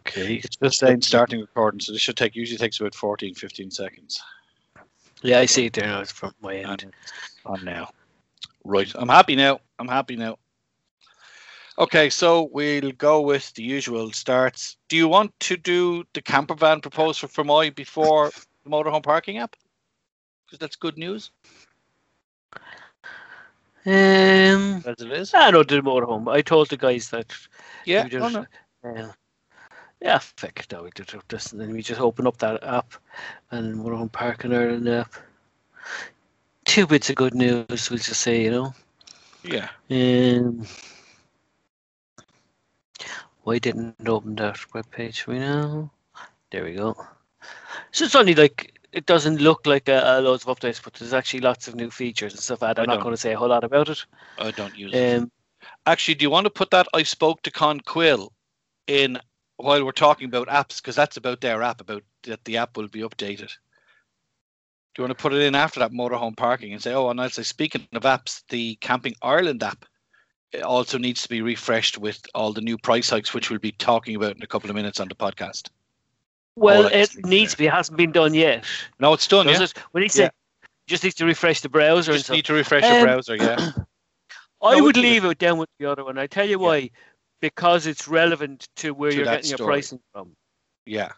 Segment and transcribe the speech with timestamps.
[0.00, 0.34] Okay.
[0.36, 4.20] It's just saying starting recording, so this should take usually takes about 14, 15 seconds.
[5.22, 6.00] Yeah, I see it there now.
[6.00, 6.82] It's from my end.
[6.82, 6.94] And
[7.44, 7.90] on now.
[8.64, 8.90] Right.
[8.94, 9.60] I'm happy now.
[9.78, 10.38] I'm happy now.
[11.78, 14.76] Okay, so we'll go with the usual starts.
[14.88, 18.30] Do you want to do the camper van proposed for Fermoy before
[18.64, 19.56] the motorhome parking app?
[20.46, 21.30] Because that's good news,
[23.84, 25.34] Um, as it is.
[25.34, 26.32] I don't do the motorhome.
[26.32, 27.32] I told the guys that
[27.84, 28.08] Yeah.
[28.10, 28.46] we oh, no.
[28.84, 29.12] uh,
[30.00, 30.66] yeah, fuck it.
[30.72, 32.94] No, we did this, and then we just open up that app,
[33.50, 35.14] and we're on parking Ireland app.
[36.64, 37.90] Two bits of good news.
[37.90, 38.74] We'll just say, you know.
[39.42, 39.68] Yeah.
[39.90, 40.66] Um,
[43.44, 45.90] why didn't it open that web page for me now?
[46.50, 46.96] There we go.
[47.92, 51.12] So it's only like it doesn't look like a, a loads of updates, but there's
[51.12, 52.62] actually lots of new features and stuff.
[52.62, 54.04] And I'm not going to say a whole lot about it.
[54.38, 55.16] I don't use it.
[55.16, 55.30] Um,
[55.86, 58.32] Actually, do you want to put that I spoke to Con Quill
[58.86, 59.18] in
[59.56, 60.76] while we're talking about apps?
[60.76, 63.48] Because that's about their app, about that the app will be updated.
[64.94, 67.20] Do you want to put it in after that motorhome parking and say, oh, and
[67.20, 69.84] I'll say, speaking of apps, the Camping Ireland app
[70.64, 74.16] also needs to be refreshed with all the new price hikes, which we'll be talking
[74.16, 75.68] about in a couple of minutes on the podcast.
[76.56, 77.66] well, it needs to be.
[77.66, 78.64] It hasn't been done yet.
[78.98, 79.64] No, it's done, Does yeah.
[79.64, 79.74] it?
[79.92, 80.66] When he said Yeah.
[80.86, 83.72] just needs to refresh the browser Just need to refresh Um, browser, yeah.
[84.62, 86.16] I No, would leave it down with the other one.
[86.16, 86.66] I tell you Yeah.
[86.66, 86.90] why.
[87.40, 90.32] Because it's relevant to where To you're getting your pricing from.
[90.84, 91.12] Yeah.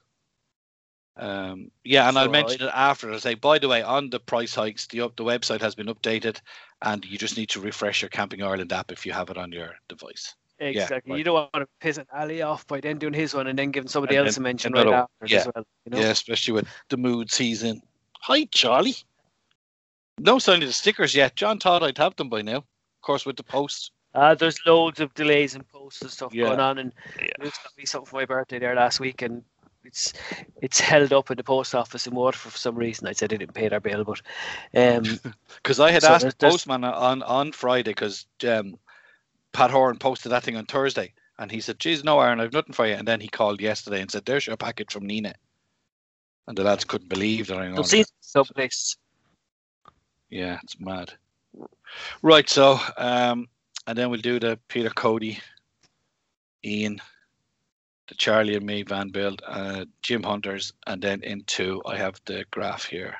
[1.16, 3.10] Um, yeah, and I'll So mention it after.
[3.10, 5.86] I'll say, by the way, on the price hikes, the up the website has been
[5.86, 6.40] updated,
[6.82, 9.50] and you just need to refresh your Camping Ireland app if you have it on
[9.50, 10.34] your device.
[10.60, 11.12] Exactly.
[11.12, 11.18] right.
[11.18, 13.70] You don't want to piss an Ali off by then doing his one and then
[13.70, 15.38] giving somebody And else then a mention right after yeah.
[15.38, 15.64] as well.
[15.84, 15.98] You know?
[15.98, 17.80] Yeah, especially with the mood season.
[18.22, 18.96] Hi, Charlie.
[20.18, 21.36] No sign of the stickers yet.
[21.36, 22.56] John thought I'd have them by now.
[22.56, 23.92] Of course, with the post.
[24.18, 26.46] Uh, there's loads of delays and posts and stuff Yeah.
[26.46, 27.28] going on, and Yeah.
[27.38, 29.44] Luke's got me something for my birthday there last week, and
[29.84, 30.12] it's
[30.60, 33.06] it's held up in the post office in Waterford for some reason.
[33.06, 34.20] I said I didn't pay their bill, but
[34.74, 35.04] um,
[35.62, 38.76] Because I had So asked the postman on, on Friday, because um,
[39.52, 42.74] Pat Horan posted that thing on Thursday, and he said, Geez, no, Aaron, I've nothing
[42.74, 42.94] for you.
[42.94, 45.34] And then he called yesterday and said, There's your package from Nina.
[46.48, 48.96] And the lads couldn't believe that I seen someplace.
[50.30, 51.12] Yeah, it's mad.
[52.22, 53.48] Right, so um,
[53.88, 55.40] and then we'll do the Peter Cody,
[56.62, 57.00] Ian,
[58.08, 62.44] the Charlie and me van build, uh, Jim Hunters, and then into I have the
[62.50, 63.16] graph here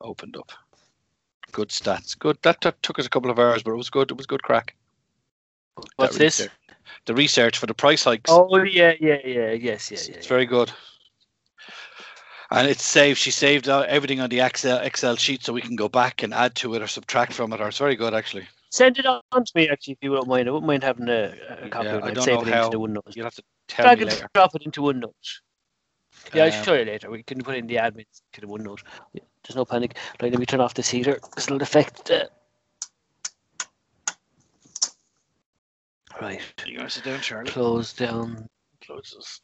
[0.00, 0.52] opened up.
[1.50, 2.16] Good stats.
[2.16, 2.38] Good.
[2.42, 4.12] That, that took us a couple of hours, but it was good.
[4.12, 4.76] It was good crack.
[5.96, 6.40] What's That this?
[6.40, 6.52] research-
[7.06, 8.30] The research for the price hikes.
[8.30, 10.14] Oh yeah, yeah, yeah, yes, yeah, it's, yeah.
[10.14, 10.28] it's yeah.
[10.28, 10.70] very good.
[12.52, 13.18] And it's saved.
[13.18, 16.54] She saved everything on the Excel Excel sheet, so we can go back and add
[16.56, 17.60] to it or subtract from it.
[17.60, 18.46] Or it's very good, actually.
[18.70, 20.46] Send it on to me actually if you don't mind.
[20.48, 22.06] I wouldn't mind having a, a copy Yeah, of it.
[22.08, 23.16] I don't save know it how- into OneNote.
[23.16, 24.28] You'll have to tell Drag me and later.
[24.34, 25.12] drop it into OneNote.
[26.34, 27.10] Yeah, I'll Um, show you later.
[27.10, 28.80] We can put in the admin to the OneNote.
[29.14, 29.96] Yeah, There's no panic.
[30.20, 32.10] Right, let me turn off this heater because it'll affect.
[32.10, 32.26] Uh...
[36.20, 37.50] Right, You gonna sit down, Charlie?
[37.50, 38.48] close down.
[38.84, 39.40] Closes.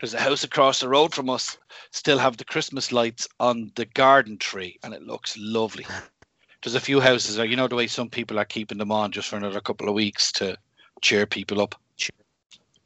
[0.00, 1.56] There's a house across the road from us.
[1.92, 5.86] Still have the Christmas lights on the garden tree, and it looks lovely.
[6.64, 7.44] There's a few houses there.
[7.44, 9.94] You know the way some people are keeping them on just for another couple of
[9.94, 10.56] weeks to
[11.02, 11.74] cheer people up.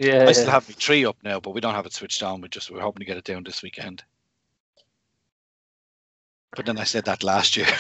[0.01, 2.41] Yeah, I still have my tree up now, but we don't have it switched on.
[2.41, 4.03] We just we're hoping to get it down this weekend.
[6.57, 7.67] But then I said that last year.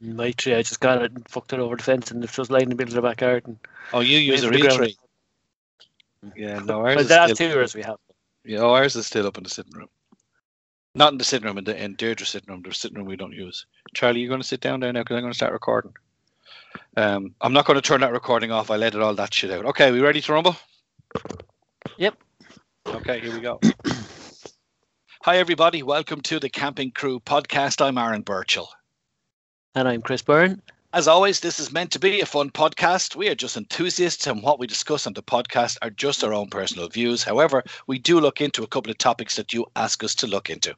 [0.00, 0.54] my tree.
[0.54, 2.70] I just got it and fucked it over the fence, and it was lying in
[2.70, 3.58] the middle of the back garden.
[3.92, 4.96] oh, you use a real tree.
[6.36, 7.98] Yeah, no, ours But is the still- two years we have.
[8.44, 9.88] Yeah, ours is still up in the sitting room.
[10.96, 12.62] Not in the sitting room, in, the, in Deirdre's sitting room.
[12.62, 13.66] The sitting room we don't use.
[13.92, 15.92] Charlie, you're going to sit down there now because I'm going to start recording.
[16.96, 18.70] Um, I'm not going to turn that recording off.
[18.70, 19.66] I let it all that shit out.
[19.66, 20.56] Okay, we ready to rumble?
[21.98, 22.16] Yep.
[22.86, 23.60] Okay, here we go.
[25.20, 25.82] Hi, everybody.
[25.82, 27.84] Welcome to the Camping Crew podcast.
[27.84, 28.68] I'm Aaron Burchael.
[29.74, 30.62] And I'm Chris Byrne.
[30.94, 33.16] As always, this is meant to be a fun podcast.
[33.16, 36.48] We are just enthusiasts, and what we discuss on the podcast are just our own
[36.48, 37.22] personal views.
[37.22, 40.48] However, we do look into a couple of topics that you ask us to look
[40.48, 40.74] into.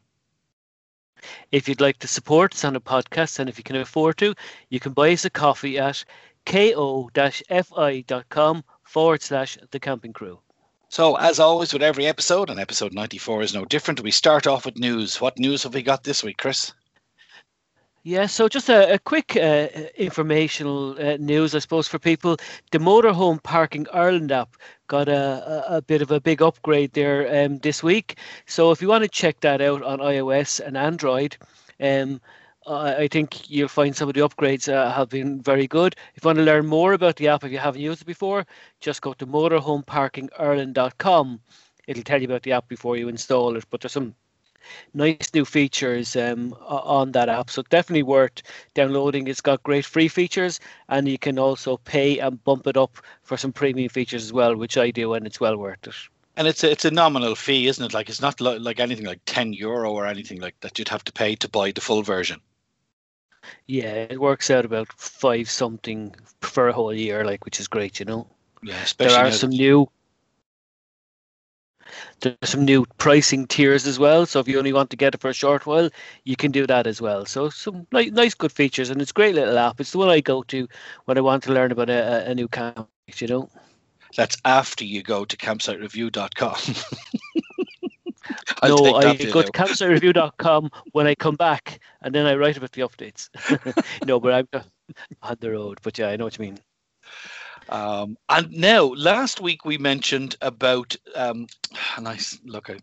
[1.53, 4.35] If you'd like to support us on a podcast, and if you can afford to,
[4.69, 6.05] you can buy us a coffee at
[6.44, 7.05] ko-fi.com
[8.85, 10.41] forward slash the camping crew.
[10.91, 14.65] So, as always, with every episode, and episode 94 is no different, we start off
[14.65, 15.20] with news.
[15.20, 16.73] What news have we got this week, Chris?
[18.05, 22.37] Yeah, so just a, a quick uh, informational uh, news, I suppose, for people.
[22.71, 24.56] The Motorhome Parking Ireland app
[24.87, 28.19] got a, a, a bit of a big upgrade there um, this week.
[28.47, 31.37] So if you want to check that out on iOS and Android,
[31.81, 32.21] um,
[32.67, 35.97] I, think you'll find some of the upgrades uh, have been very good.
[36.15, 38.47] If you want to learn more about the app, if you haven't used it before,
[38.81, 41.41] just go to motorhomeparkingireland.com.
[41.87, 43.65] It'll tell you about the app before you install it.
[43.71, 44.15] But there's some
[44.94, 47.50] nice new features um, on that app.
[47.50, 48.43] So definitely worth
[48.75, 49.28] downloading.
[49.28, 53.37] It's got great free features, and you can also pay and bump it up for
[53.37, 55.94] some premium features as well, which I do, and it's well worth it.
[56.37, 57.94] And it's a, it's a nominal fee, isn't it?
[57.94, 60.78] Like it's not lo- like anything like ten euro or anything like that.
[60.78, 62.40] You'd have to pay to buy the full version.
[63.66, 67.99] Yeah, it works out about five something for a whole year, like which is great,
[67.99, 68.28] you know.
[68.62, 69.88] Yeah, there are some new
[72.20, 74.26] there's some new pricing tiers as well.
[74.26, 75.90] So if you only want to get it for a short while,
[76.25, 77.26] you can do that as well.
[77.26, 79.81] So some nice, nice good features, and it's a great little app.
[79.81, 80.69] It's the one I go to
[81.05, 82.88] when I want to learn about a, a new camp.
[83.17, 83.50] You know.
[84.17, 86.56] That's after you go to campsitereview.com.
[88.64, 92.82] no, I go to campsitereview.com when I come back, and then I write about the
[92.82, 93.29] updates.
[94.06, 94.49] no, but I'm
[95.23, 95.79] on the road.
[95.82, 96.58] But yeah, I know what you mean.
[97.69, 101.47] Um, and now, last week we mentioned about um,
[102.00, 102.81] nice look at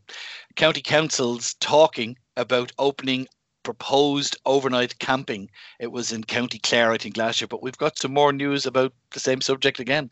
[0.56, 3.28] county councils talking about opening
[3.64, 5.50] proposed overnight camping.
[5.80, 8.66] It was in County Clare, I think, last year, but we've got some more news
[8.66, 10.12] about the same subject again.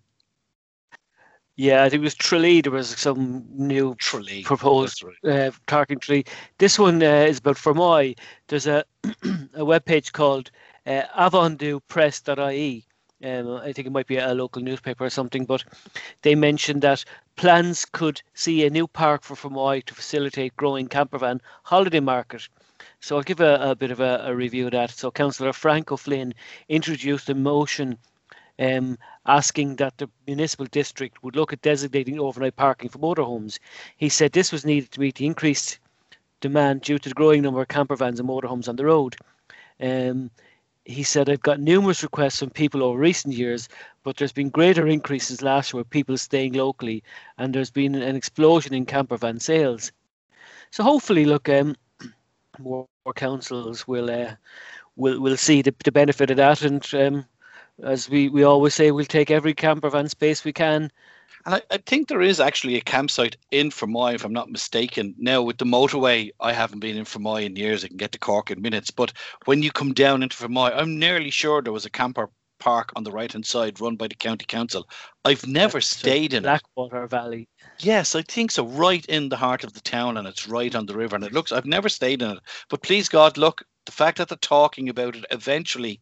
[1.56, 2.62] Yeah, I think it was Tralee.
[2.62, 5.52] There was some new Tralee proposed right.
[5.68, 6.25] uh, Tralee.
[6.58, 8.18] This one uh, is about Fermoy.
[8.48, 8.84] There's a
[9.54, 10.50] a web page called
[10.88, 12.88] uh, avondhupress.ie
[13.24, 15.64] um, I think it might be a local newspaper or something, but
[16.22, 17.06] they mentioned that
[17.36, 22.48] plans could see a new park for Fermoy to facilitate growing campervan holiday market.
[23.00, 24.92] So I'll give a, a bit of a, a, review of that.
[24.92, 26.34] So Councillor Frank O'Flynn
[26.68, 27.98] introduced a motion
[28.60, 33.58] um, asking that the municipal district would look at designating overnight parking for motorhomes.
[33.98, 35.80] He said this was needed to meet the increased
[36.42, 39.16] demand due to the growing number of campervans and motorhomes on the road.
[39.80, 40.30] Um,
[40.86, 43.70] he said, I've got numerous requests from people over recent years,
[44.04, 47.04] but there's been greater increases last year with people staying locally,
[47.38, 49.92] and there's been an explosion in camper van sales.
[50.72, 51.76] So hopefully, look, um,
[52.60, 54.36] more, more councils will uh,
[54.96, 57.26] will will see the, the benefit of that, and um,
[57.84, 60.92] as we, we always say, we'll take every camper van space we can
[61.45, 65.13] and I, I, think there is actually a campsite in Fermoy, if I'm not mistaken.
[65.18, 67.84] Now, with the motorway, I haven't been in Fermoy in years.
[67.84, 68.92] I can get to Cork in minutes.
[68.92, 69.13] But
[69.45, 72.30] when you come down into Fermoy, I'm nearly sure there was a camper
[72.60, 74.88] park on the right hand side run by the county council.
[75.25, 77.10] I've never That's stayed in Blackwater it.
[77.10, 77.50] Valley.
[77.80, 78.66] Yes, I think so.
[78.66, 81.16] Right in the heart of the town, and it's right on the river.
[81.16, 82.39] And it looks, I've never stayed in it.
[82.69, 86.00] But please, God, look, the fact that they're talking about it eventually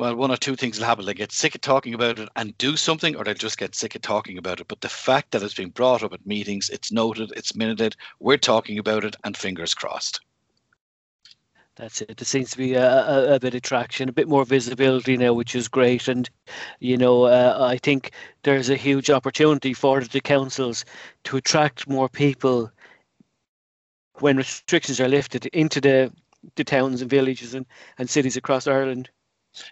[0.00, 1.04] well, one or two things will happen.
[1.04, 3.94] They get sick of talking about it and do something, or they'll just get sick
[3.94, 4.66] of talking about it.
[4.66, 8.38] But the fact that it's being brought up at meetings, it's noted, it's minuted, we're
[8.38, 10.20] talking about it, and fingers crossed.
[11.76, 12.16] That's it.
[12.16, 15.34] There seems to be a, a, a, bit of traction, a bit more visibility now,
[15.34, 16.08] which is great.
[16.08, 16.28] And,
[16.78, 18.12] you know, uh, I think
[18.42, 20.86] there's a huge opportunity for the councils
[21.24, 22.70] to attract more people
[24.14, 26.10] when restrictions are lifted into the,
[26.56, 27.66] the towns and villages and,
[27.98, 29.10] and cities across Ireland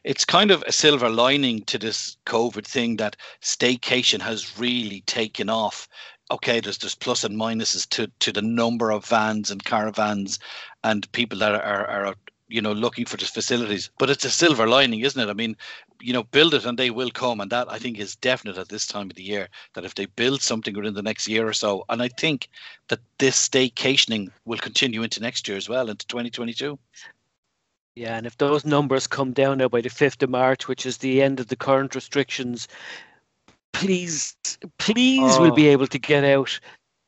[0.05, 5.49] it's kind of a silver lining to this COVID thing that staycation has really taken
[5.49, 5.89] off.
[6.31, 10.39] Okay, there's there's plus and minuses to to the number of vans and caravans
[10.85, 12.15] and people that are, are
[12.49, 15.55] you know looking for the facilities but it's a silver lining isn't it i mean
[16.01, 18.69] you know build it and they will come and that i think is definite at
[18.69, 21.53] this time of the year that if they build something within the next year or
[21.53, 22.49] so and i think
[22.89, 26.79] that this staycationing will continue into next year as well into 2022
[27.99, 30.99] yeah, and if those numbers come down now by the 5th of March, which is
[30.99, 32.69] the end of the current restrictions,
[33.73, 34.37] please,
[34.79, 35.43] please, oh.
[35.43, 36.61] we'll be able to get out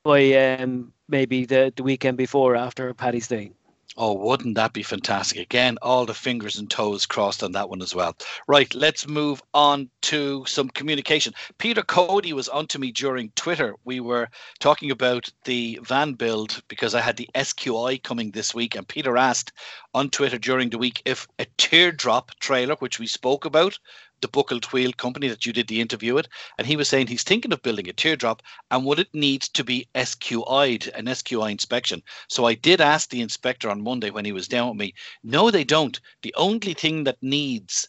[0.03, 3.53] by um, maybe the, the weekend before after Paddy's Day.
[3.97, 5.41] Oh, wouldn't that be fantastic?
[5.41, 8.17] Again, all the fingers and toes crossed on that one as well.
[8.47, 11.35] Right, let's move on to some communication.
[11.59, 13.75] Peter Cody was onto me during Twitter.
[13.85, 14.29] We were
[14.61, 19.17] talking about the van build because I had the SQI coming this week, and Peter
[19.17, 19.53] asked
[19.93, 23.77] on Twitter during the week if a teardrop trailer, which we spoke about,
[24.21, 27.23] the Buckled Wheel company that you did the interview with, and he was saying he's
[27.23, 32.03] thinking of building a teardrop, and would it need to be SQI'd, an SQI inspection?
[32.29, 34.95] So I did ask the inspector on Monday when he was down with me.
[35.23, 36.01] No, they don't.
[36.23, 37.89] The only thing that needs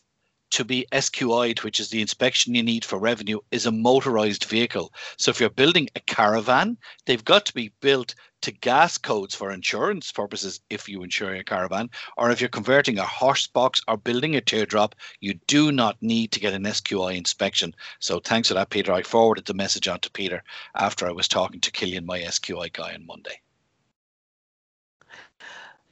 [0.52, 4.94] to be SQI'd, which is the inspection you need for revenue, is a motorized vehicle.
[5.18, 9.52] So if you're building a caravan, they've got to be built to gas codes for
[9.52, 13.98] insurance purposes if you insure your caravan, or if you're converting a horse box or
[13.98, 17.76] building a teardrop, you do not need to get an SQI inspection.
[18.00, 18.92] So thanks for that, Peter.
[18.92, 20.44] I forwarded the message on to Peter
[20.76, 23.42] after I was talking to Killian, my SQI guy, on Monday.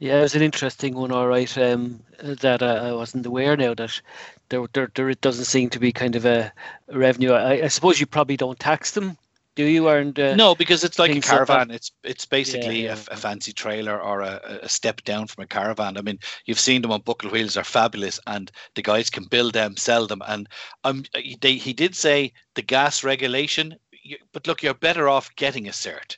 [0.00, 1.58] Yeah, it was an interesting one, all right.
[1.58, 4.00] Um, that uh, I wasn't aware now that
[4.48, 6.52] there, there, there doesn't seem to be kind of a
[6.90, 7.32] revenue.
[7.32, 9.16] I, I suppose you probably don't tax them
[9.56, 13.00] do you earn uh, no because it's like a caravan it's it's basically yeah, yeah.
[13.10, 16.60] A, a, fancy trailer or a, a, step down from a caravan i mean you've
[16.60, 20.22] seen them on buckle wheels are fabulous and the guys can build them sell them
[20.26, 20.48] and
[20.84, 21.04] um
[21.40, 25.72] they, he did say the gas regulation you, but look you're better off getting a
[25.72, 26.16] cert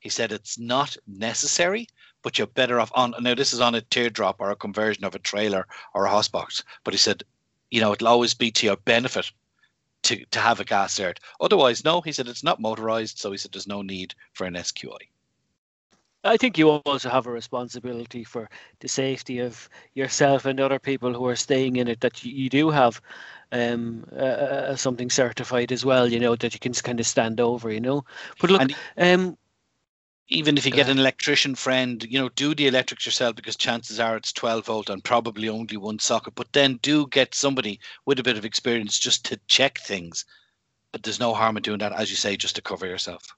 [0.00, 1.86] he said it's not necessary
[2.22, 5.14] but you're better off on now this is on a teardrop or a conversion of
[5.14, 6.62] a trailer or a box.
[6.84, 7.22] but he said
[7.70, 9.30] you know it'll always be to your benefit
[10.02, 11.18] to, to have a gas cert.
[11.40, 14.54] Otherwise, no, he said it's not motorized, so he said there's no need for an
[14.54, 14.96] SQI.
[16.22, 18.50] I think you also have a responsibility for
[18.80, 22.00] the safety of yourself and other people who are staying in it.
[22.00, 23.00] That you, you do have
[23.52, 26.06] um, uh, uh, something certified as well.
[26.06, 27.70] You know that you can kind of stand over.
[27.70, 28.04] You know,
[28.38, 29.38] but look, and, um,
[30.30, 33.98] even if you get an electrician friend, you know, do the electrics yourself because chances
[33.98, 36.36] are it's 12 volt and probably only one socket.
[36.36, 40.24] But then do get somebody with a bit of experience just to check things.
[40.92, 43.34] But there's no harm in doing that, as you say, just to cover yourself.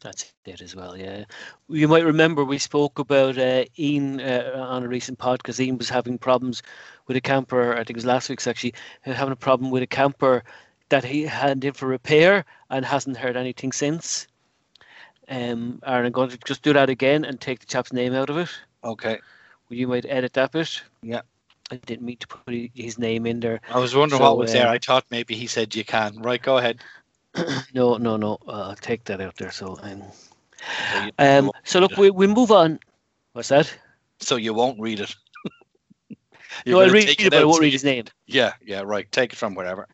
[0.00, 1.24] That's it as well, yeah.
[1.68, 5.76] You might remember we spoke about uh, Ian uh, on a recent pod because Ian
[5.76, 6.62] was having problems
[7.06, 7.74] with a camper.
[7.74, 10.42] I think it was last week's actually having a problem with a camper
[10.88, 14.26] that he had in for repair and hasn't heard anything since.
[15.30, 18.30] Um, Aaron, I'm going to just do that again and take the chap's name out
[18.30, 18.50] of it.
[18.82, 19.18] Okay.
[19.68, 20.82] You might edit that bit.
[21.02, 21.22] Yeah.
[21.70, 23.60] I didn't mean to put his name in there.
[23.70, 24.68] I was wondering so, what was uh, there.
[24.68, 26.20] I thought maybe he said you can.
[26.20, 26.80] Right, go ahead.
[27.74, 28.38] no, no, no.
[28.46, 29.52] Uh, I'll take that out there.
[29.52, 30.02] So, um,
[30.92, 32.80] so, um, so look, we, we move on.
[33.32, 33.72] What's that?
[34.18, 35.14] So you won't read it.
[36.66, 38.06] no, I'll read it but I won't read his name.
[38.26, 39.10] Yeah, yeah, right.
[39.12, 39.86] Take it from wherever.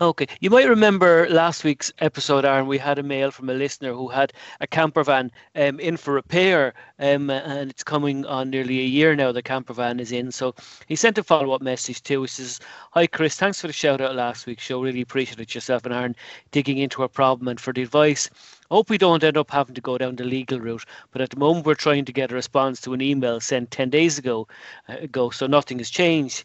[0.00, 0.26] Okay.
[0.40, 4.08] You might remember last week's episode, Aaron, we had a mail from a listener who
[4.08, 8.84] had a camper van um, in for repair, um, and it's coming on nearly a
[8.84, 10.32] year now the camper van is in.
[10.32, 10.52] So
[10.88, 12.22] he sent a follow up message too.
[12.22, 12.58] He says,
[12.90, 13.36] Hi, Chris.
[13.36, 14.82] Thanks for the shout out last week's show.
[14.82, 16.16] Really appreciated yourself and Aaron
[16.50, 18.28] digging into our problem and for the advice.
[18.72, 21.38] Hope we don't end up having to go down the legal route, but at the
[21.38, 24.48] moment we're trying to get a response to an email sent 10 days ago,
[24.88, 26.42] uh, ago so nothing has changed.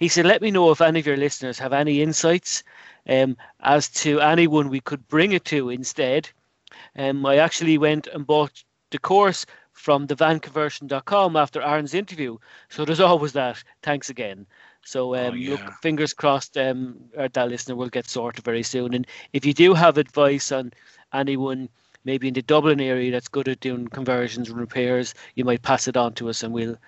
[0.00, 2.64] He said, Let me know if any of your listeners have any insights
[3.08, 6.28] um, as to anyone we could bring it to instead.
[6.96, 12.38] Um, I actually went and bought the course from thevanconversion.com after Aaron's interview.
[12.70, 13.62] So there's always that.
[13.82, 14.46] Thanks again.
[14.82, 15.50] So um, oh, yeah.
[15.50, 18.94] look, fingers crossed, um, that listener will get sorted very soon.
[18.94, 20.72] And if you do have advice on
[21.12, 21.68] anyone
[22.04, 25.86] maybe in the Dublin area that's good at doing conversions and repairs, you might pass
[25.86, 26.78] it on to us, and we'll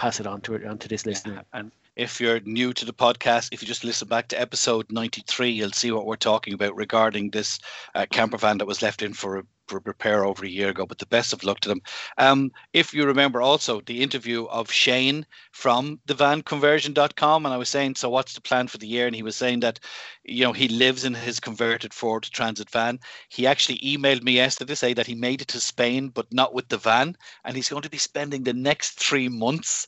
[0.00, 1.34] pass it on to on to this listener.
[1.34, 1.60] Yeah.
[1.60, 5.50] And if you're new to the podcast, if you just listen back to episode 93,
[5.50, 7.58] you'll see what we're talking about regarding this
[7.94, 10.86] uh, camper van that was left in for, for repair over a year ago.
[10.86, 11.80] But the best of luck to them.
[12.18, 17.94] Um, if you remember also the interview of Shane from thevanconversion.com, and I was saying,
[17.94, 19.06] so what's the plan for the year?
[19.06, 19.80] And he was saying that,
[20.24, 22.98] you know, he lives in his converted Ford Transit van.
[23.28, 26.54] He actually emailed me yesterday to say that he made it to Spain, but not
[26.54, 27.16] with the van.
[27.44, 29.86] And he's going to be spending the next three months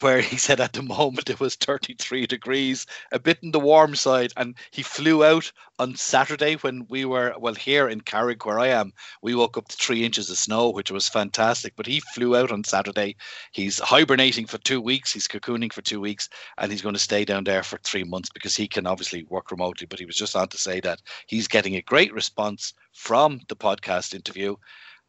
[0.00, 3.94] where he said at the moment it was 33 degrees, a bit in the warm
[3.94, 4.32] side.
[4.36, 8.68] And he flew out on Saturday when we were, well, here in Carrick, where I
[8.68, 11.74] am, we woke up to three inches of snow, which was fantastic.
[11.76, 13.16] But he flew out on Saturday.
[13.52, 17.24] He's hibernating for two weeks, he's cocooning for two weeks, and he's going to stay
[17.24, 19.86] down there for three months because he can obviously work remotely.
[19.86, 23.56] But he was just on to say that he's getting a great response from the
[23.56, 24.56] podcast interview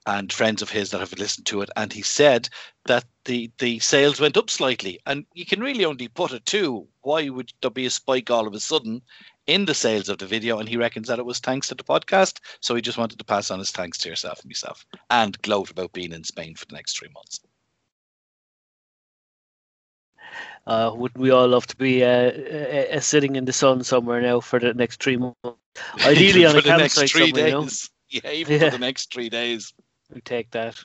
[0.06, 2.50] and friends of his that have listened to it, and he said
[2.86, 6.88] that the the sales went up slightly, and you can really only put it to
[7.02, 9.02] why would there be a spike all of a sudden
[9.48, 10.60] in the sales of the video?
[10.60, 12.40] And he reckons that it was thanks to the podcast.
[12.62, 15.72] So he just wanted to pass on his thanks to yourself and myself, and gloat
[15.72, 17.40] about being in Spain for the next three months.
[20.68, 24.20] Uh, wouldn't we all love to be uh, uh, uh sitting in the sun somewhere
[24.20, 25.38] now for the next three months?
[26.06, 27.46] Ideally on a campsite somewhere, days.
[27.46, 27.68] you know?
[28.08, 28.70] Yeah, even yeah.
[28.70, 29.74] for the next three days
[30.14, 30.84] we take that.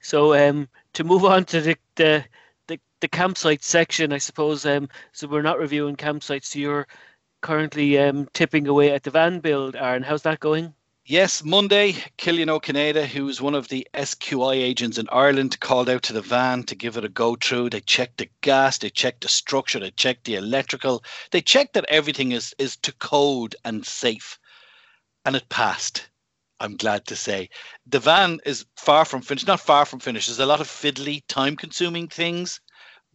[0.00, 2.24] So um, to move on to the, the
[2.66, 4.64] the, the campsite section, I suppose.
[4.64, 6.44] Um, so we're not reviewing campsites.
[6.44, 6.86] So you're
[7.40, 10.02] currently um, tipping away at the van build, Aaron.
[10.02, 10.74] How's that going?
[11.10, 16.12] Yes, Monday, Killian O'Canada, who's one of the SQI agents in Ireland, called out to
[16.12, 17.70] the van to give it a go through.
[17.70, 21.86] They checked the gas, they checked the structure, they checked the electrical, they checked that
[21.88, 24.38] everything is, is to code and safe.
[25.24, 26.10] And it passed.
[26.60, 27.50] I'm glad to say.
[27.86, 30.28] The van is far from finished, not far from finished.
[30.28, 32.60] There's a lot of fiddly, time consuming things,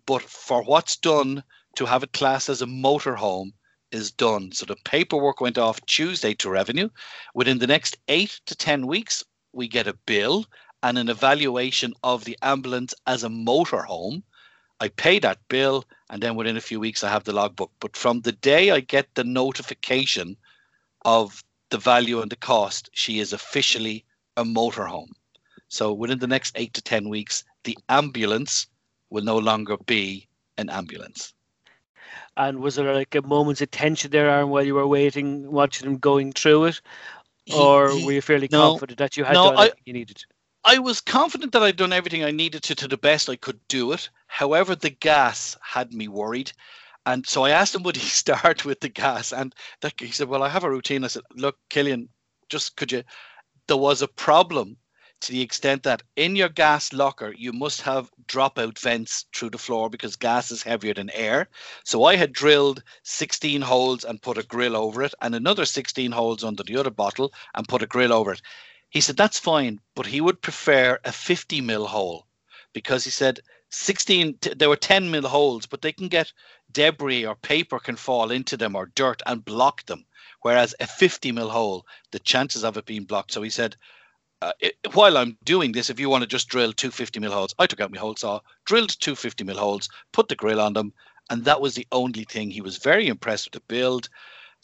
[0.05, 1.43] but for what's done
[1.75, 3.51] to have it classed as a motorhome
[3.91, 4.51] is done.
[4.51, 6.89] So the paperwork went off Tuesday to revenue.
[7.33, 10.45] Within the next eight to 10 weeks, we get a bill
[10.81, 14.23] and an evaluation of the ambulance as a motorhome.
[14.79, 17.71] I pay that bill, and then within a few weeks, I have the logbook.
[17.79, 20.37] But from the day I get the notification
[21.05, 24.05] of the value and the cost, she is officially
[24.37, 25.11] a motorhome.
[25.69, 28.67] So within the next eight to 10 weeks, the ambulance
[29.09, 30.27] will no longer be
[30.59, 31.33] an ambulance.
[32.37, 35.87] And was there like a moment's of tension there, Aaron, while you were waiting, watching
[35.87, 36.81] them going through it?
[37.55, 40.23] Or were you fairly no, confident that you had no, done I, you needed?
[40.63, 43.59] I was confident that I'd done everything I needed to to the best I could
[43.67, 44.09] do it.
[44.27, 46.51] However, the gas had me worried.
[47.05, 49.33] And so I asked him, would he start with the gas?
[49.33, 51.03] And that, he said, well, I have a routine.
[51.03, 52.09] I said, look, Killian,
[52.49, 53.03] just could you?
[53.67, 54.77] There was a problem
[55.23, 59.57] to the extent that in your gas locker you must have dropout vents through the
[59.57, 61.47] floor because gas is heavier than air.
[61.85, 66.11] So I had drilled 16 holes and put a grill over it, and another 16
[66.11, 68.41] holes under the other bottle and put a grill over it.
[68.89, 72.27] He said that's fine, but he would prefer a 50 mil hole
[72.73, 76.33] because he said 16 there were 10 mil holes, but they can get
[76.73, 80.05] debris or paper can fall into them or dirt and block them.
[80.41, 83.31] Whereas a 50 mil hole, the chances of it being blocked.
[83.31, 83.77] So he said,
[84.41, 87.31] uh, it, while I'm doing this, if you want to just drill two 50 mil
[87.31, 90.59] holes, I took out my hole saw, drilled two 50 mil holes, put the grill
[90.59, 90.91] on them,
[91.29, 92.51] and that was the only thing.
[92.51, 94.09] He was very impressed with the build.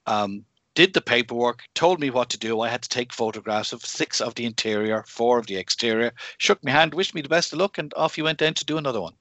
[0.06, 0.44] Um,
[0.76, 2.62] did the paperwork, told me what to do.
[2.62, 6.64] I had to take photographs of six of the interior, four of the exterior, shook
[6.64, 8.78] my hand, wished me the best of luck, and off he went then to do
[8.78, 9.16] another one.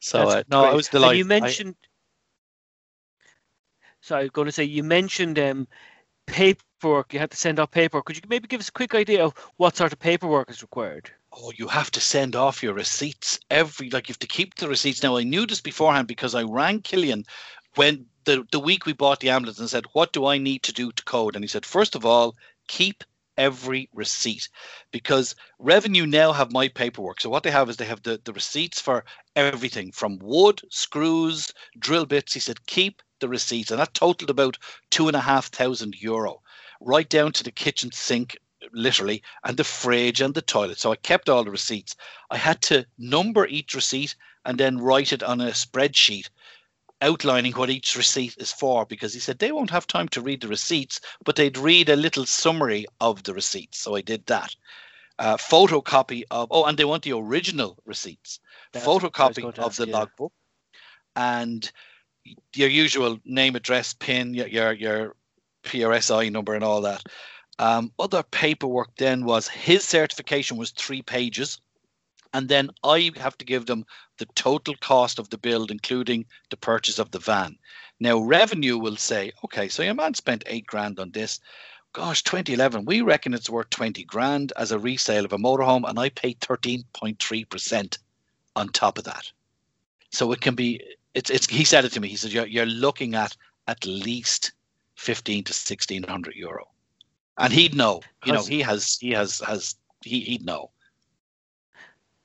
[0.00, 1.10] So uh, no, I was delighted.
[1.10, 1.74] And you mentioned.
[1.82, 1.88] I,
[4.00, 5.66] so I was going to say you mentioned um,
[6.26, 8.04] paperwork, you had to send off paperwork.
[8.04, 11.10] Could you maybe give us a quick idea of what sort of paperwork is required?
[11.32, 14.68] Oh, you have to send off your receipts every like you have to keep the
[14.68, 15.02] receipts.
[15.02, 17.24] Now I knew this beforehand because I rang Killian
[17.74, 20.72] when the the week we bought the ambulance and said, What do I need to
[20.72, 21.34] do to code?
[21.34, 22.36] And he said, First of all,
[22.66, 23.04] keep
[23.38, 24.48] every receipt
[24.92, 28.32] because revenue now have my paperwork so what they have is they have the, the
[28.34, 29.04] receipts for
[29.36, 34.58] everything from wood screws drill bits he said keep the receipts, and that totaled about
[34.90, 36.40] two and a half thousand euro,
[36.80, 38.36] right down to the kitchen sink,
[38.72, 40.78] literally, and the fridge and the toilet.
[40.78, 41.96] So I kept all the receipts.
[42.30, 46.28] I had to number each receipt and then write it on a spreadsheet
[47.00, 50.40] outlining what each receipt is for because he said they won't have time to read
[50.40, 53.78] the receipts, but they'd read a little summary of the receipts.
[53.78, 54.54] So I did that.
[55.18, 58.40] Uh, photocopy of, oh, and they want the original receipts.
[58.72, 59.98] That's photocopy of the yeah.
[59.98, 60.32] logbook
[61.16, 61.70] and
[62.54, 65.16] your usual name, address, PIN, your your, your
[65.64, 67.02] PRSI number, and all that.
[67.58, 71.60] Um, other paperwork then was his certification was three pages,
[72.32, 73.84] and then I have to give them
[74.18, 77.58] the total cost of the build, including the purchase of the van.
[78.00, 81.40] Now, revenue will say, okay, so your man spent eight grand on this.
[81.92, 85.98] Gosh, 2011, we reckon it's worth 20 grand as a resale of a motorhome, and
[85.98, 87.98] I paid 13.3%
[88.56, 89.30] on top of that.
[90.10, 90.82] So it can be
[91.14, 92.08] it's it's he said it to me.
[92.08, 93.36] He said you're you're looking at
[93.66, 94.52] at least
[94.96, 96.68] fifteen to sixteen hundred euro,
[97.36, 98.00] and he'd know.
[98.24, 100.70] You know, he has he has has he he'd know.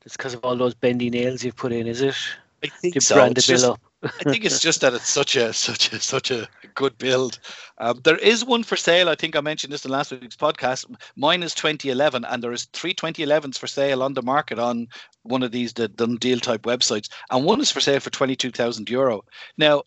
[0.06, 2.16] It's because of all those bendy nails you've put in, is it?
[2.64, 3.16] I think to so.
[3.16, 3.82] Brand the bill just, up.
[4.04, 7.40] I think it's just that it's such a such a such a good build.
[7.78, 9.10] Um, there is one for sale.
[9.10, 10.86] I think I mentioned this in last week's podcast.
[11.16, 14.88] Mine is 2011, and there is three 2011s for sale on the market on
[15.24, 18.90] one of these the done deal type websites, and one is for sale for 22,000
[18.90, 19.24] euro.
[19.58, 19.84] Now,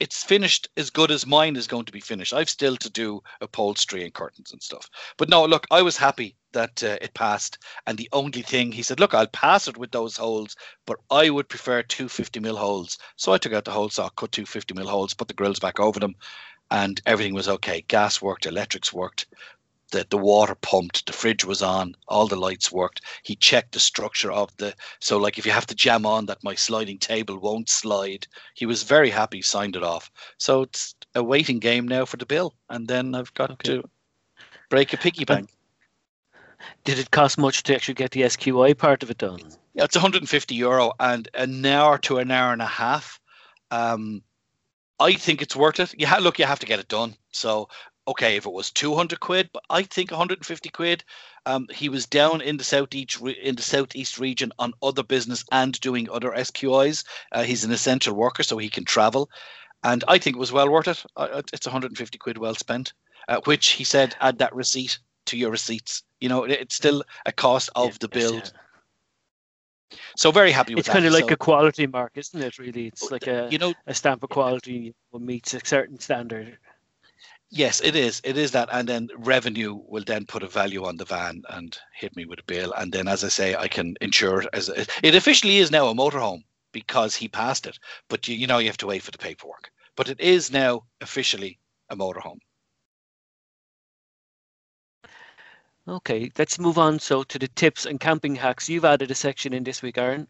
[0.00, 2.32] it's finished as good as mine is going to be finished.
[2.32, 4.88] I've still to do upholstery and curtains and stuff.
[5.18, 7.58] But no, look, I was happy that uh, it passed.
[7.86, 11.28] And the only thing he said, look, I'll pass it with those holes, but I
[11.28, 12.98] would prefer two 50 mil holes.
[13.16, 15.60] So I took out the hole saw, cut two 50 mil holes, put the grills
[15.60, 16.16] back over them,
[16.70, 17.84] and everything was okay.
[17.86, 19.26] Gas worked, electrics worked
[19.90, 23.02] the, the water pumped, the fridge was on, all the lights worked.
[23.22, 26.44] He checked the structure of the so like if you have to jam on that
[26.44, 28.26] my sliding table won't slide.
[28.54, 30.10] He was very happy, signed it off.
[30.38, 33.76] So it's a waiting game now for the bill, and then I've got okay.
[33.76, 33.88] to
[34.68, 35.50] break a piggy bank.
[36.84, 39.40] Did it cost much to actually get the SQI part of it done?
[39.74, 43.20] Yeah, it's 150 euro and an hour to an hour and a half.
[43.70, 44.22] Um,
[44.98, 45.94] I think it's worth it.
[45.98, 47.16] You ha- look, you have to get it done.
[47.32, 47.68] So
[48.08, 51.04] okay, if it was 200 quid, but I think 150 quid.
[51.46, 55.80] Um, he was down in the southeast in the southeast region on other business and
[55.80, 57.04] doing other SQIs.
[57.32, 59.30] Uh, he's an essential worker, so he can travel,
[59.82, 61.02] and I think it was well worth it.
[61.16, 62.92] Uh, it's 150 quid well spent.
[63.28, 66.02] Uh, which he said add that receipt to your receipts.
[66.20, 68.52] You know, it's still a cost of the build.
[70.16, 70.94] So very happy with it's that.
[70.94, 72.58] kind of like so, a quality mark, isn't it?
[72.58, 76.58] Really, it's like a you know a stamp of quality meets a certain standard
[77.52, 78.20] Yes, it is.
[78.22, 81.76] It is that, and then revenue will then put a value on the van and
[81.92, 84.68] hit me with a bill, and then, as I say, I can insure it as
[84.68, 87.78] it officially is now a motorhome because he passed it.
[88.08, 89.70] But you, you know, you have to wait for the paperwork.
[89.96, 91.58] But it is now officially
[91.88, 92.38] a motorhome.
[95.88, 97.00] Okay, let's move on.
[97.00, 98.68] So to the tips and camping hacks.
[98.68, 100.28] You've added a section in this week, Aaron.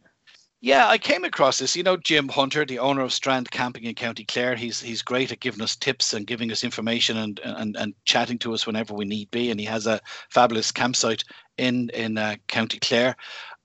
[0.62, 1.74] Yeah, I came across this.
[1.74, 4.56] You know, Jim Hunter, the owner of Strand Camping in County Clare.
[4.56, 8.38] He's he's great at giving us tips and giving us information and and, and chatting
[8.40, 9.50] to us whenever we need be.
[9.50, 11.24] And he has a fabulous campsite
[11.56, 13.16] in in uh, County Clare.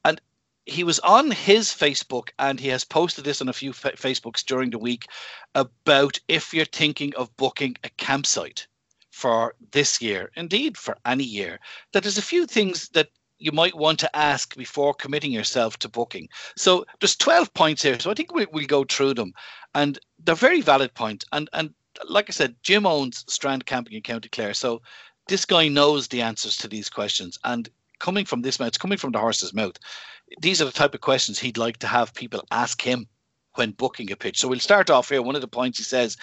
[0.05, 0.21] And
[0.65, 4.45] he was on his Facebook and he has posted this on a few fa- Facebooks
[4.45, 5.05] during the week
[5.53, 8.67] about if you're thinking of booking a campsite
[9.11, 11.59] for this year, indeed for any year,
[11.91, 15.89] that there's a few things that you might want to ask before committing yourself to
[15.89, 16.29] booking.
[16.55, 17.99] So there's 12 points here.
[17.99, 19.33] So I think we, we'll go through them.
[19.73, 21.25] And they're very valid points.
[21.31, 21.73] And, and
[22.07, 24.53] like I said, Jim owns Strand Camping in County Clare.
[24.53, 24.81] So
[25.27, 27.37] this guy knows the answers to these questions.
[27.43, 27.69] And
[27.99, 29.77] coming from this mouth, it's coming from the horse's mouth.
[30.41, 33.07] These are the type of questions he'd like to have people ask him
[33.55, 34.39] when booking a pitch.
[34.39, 35.21] So we'll start off here.
[35.21, 36.17] One of the points he says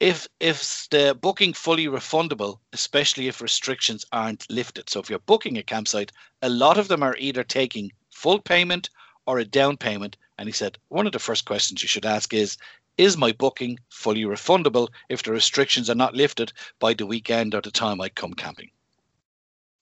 [0.00, 4.88] if if the booking fully refundable, especially if restrictions aren't lifted.
[4.88, 8.90] So if you're booking a campsite, a lot of them are either taking full payment
[9.26, 10.16] or a down payment.
[10.38, 12.56] And he said one of the first questions you should ask is,
[12.96, 17.60] is my booking fully refundable if the restrictions are not lifted by the weekend or
[17.60, 18.70] the time I come camping?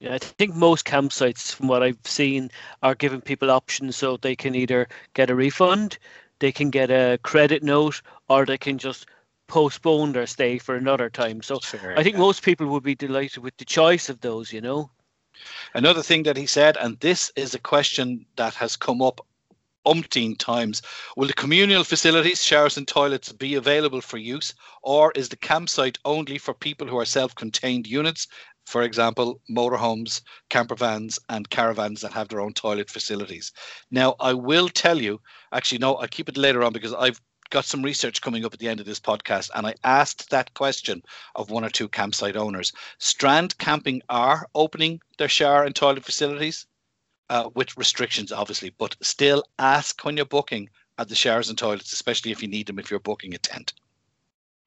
[0.00, 2.50] Yeah, I think most campsites, from what I've seen,
[2.83, 5.98] are giving people options so they can either get a refund,
[6.38, 9.07] they can get a credit note, or they can just
[9.48, 11.42] postpone their stay for another time.
[11.42, 11.59] So
[11.96, 12.20] I think yeah.
[12.20, 14.90] most people would be delighted with the choice of those, you know.
[15.74, 19.20] Another thing that he said, and this is a question that has come up
[19.87, 20.82] umpteen times.
[21.16, 25.98] Will the communal facilities, showers and toilets be available for use, or is the campsite
[26.04, 28.26] only for people who are self-contained units?
[28.66, 33.52] For example, motorhomes, camper vans, and caravans that have their own toilet facilities.
[33.92, 35.20] Now, I will tell you,
[35.52, 38.59] actually, no, I'll keep it later on because I've got some research coming up at
[38.59, 41.02] the end of this podcast, and I asked that question
[41.35, 42.72] of one or two campsite owners.
[42.98, 46.66] Strand Camping are opening their shower and toilet facilities
[47.30, 51.92] uh, with restrictions, obviously, but still ask when you're booking at the showers and toilets,
[51.92, 53.72] especially if you need them if you're booking a tent.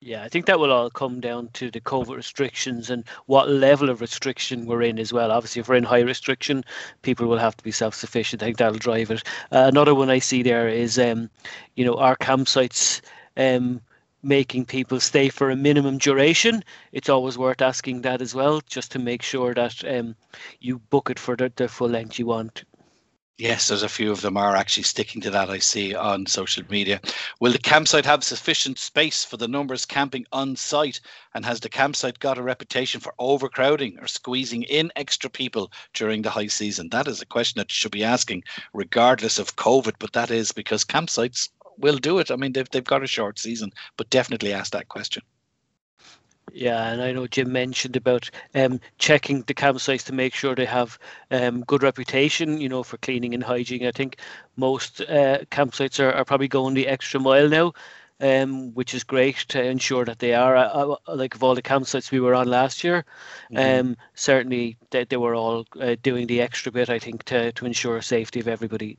[0.01, 3.89] Yeah, I think that will all come down to the COVID restrictions and what level
[3.89, 5.31] of restriction we're in as well.
[5.31, 6.63] Obviously, if we're in high restriction,
[7.01, 8.41] people will have to be self sufficient.
[8.41, 9.23] I think that'll drive it.
[9.51, 11.29] Uh, another one I see there is, um,
[11.75, 13.01] you know, our campsites.
[13.37, 13.81] Um,
[14.21, 16.61] making people stay for a minimum duration.
[16.91, 20.13] It's always worth asking that as well, just to make sure that um,
[20.59, 22.65] you book it for the, the full length you want.
[23.39, 25.49] Yes, there's a few of them are actually sticking to that.
[25.49, 26.99] I see on social media.
[27.39, 30.99] Will the campsite have sufficient space for the numbers camping on site?
[31.33, 36.21] And has the campsite got a reputation for overcrowding or squeezing in extra people during
[36.21, 36.89] the high season?
[36.89, 39.93] That is a question that you should be asking, regardless of COVID.
[39.99, 41.47] But that is because campsites
[41.77, 42.31] will do it.
[42.31, 45.23] I mean, they've, they've got a short season, but definitely ask that question.
[46.53, 50.65] Yeah, and I know Jim mentioned about um, checking the campsites to make sure they
[50.65, 50.97] have
[51.31, 53.85] um, good reputation, you know, for cleaning and hygiene.
[53.85, 54.17] I think
[54.55, 57.73] most uh, campsites are, are probably going the extra mile now,
[58.19, 60.55] um, which is great to ensure that they are.
[60.55, 63.05] Uh, like of all the campsites we were on last year,
[63.51, 63.79] mm-hmm.
[63.89, 67.65] Um, certainly they, they were all uh, doing the extra bit, I think, to, to
[67.65, 68.97] ensure safety of everybody.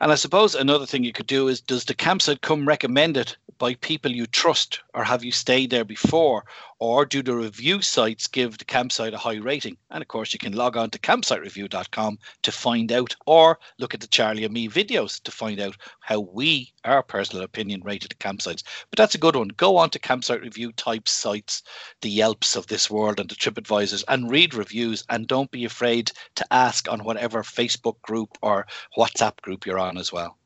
[0.00, 3.74] And I suppose another thing you could do is does the campsite come recommended by
[3.74, 6.44] people you trust or have you stayed there before?
[6.78, 9.76] Or do the review sites give the campsite a high rating?
[9.90, 14.00] And of course, you can log on to campsitereview.com to find out or look at
[14.00, 18.14] the Charlie and me videos to find out how we, our personal opinion, rated the
[18.14, 18.62] campsites.
[18.90, 19.48] But that's a good one.
[19.48, 21.62] Go on to campsite review type sites,
[22.00, 26.10] the Yelps of this world and the TripAdvisors and read reviews and don't be afraid
[26.36, 28.66] to ask on whatever Facebook group or
[28.96, 30.36] WhatsApp group you're on as well.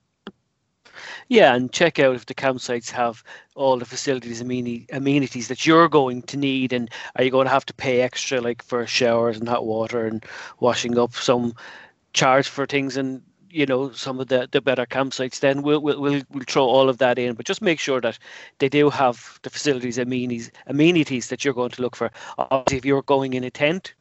[1.29, 6.23] Yeah, and check out if the campsites have all the facilities amenities that you're going
[6.23, 9.49] to need, and are you going to have to pay extra, like for showers and
[9.49, 10.25] hot water and
[10.61, 11.15] washing up?
[11.15, 11.55] Some
[12.13, 15.41] charge for things, and you know some of the, the better campsites.
[15.41, 18.19] Then we'll, we'll we'll we'll throw all of that in, but just make sure that
[18.59, 22.11] they do have the facilities amenities amenities that you're going to look for.
[22.39, 23.95] Obviously, if you're going in a tent,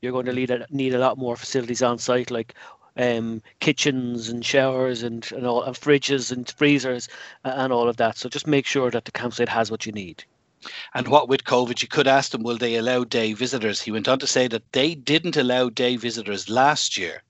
[0.00, 2.54] you're going to need a, need a lot more facilities on site, like
[2.98, 7.08] um, kitchens and showers and, and, all, and fridges and freezers
[7.44, 8.18] and all of that.
[8.18, 10.24] So just make sure that the campsite has what you need.
[10.92, 13.80] And what with COVID, you could ask them, will they allow day visitors?
[13.80, 17.22] He went on to say that they didn't allow day visitors last year.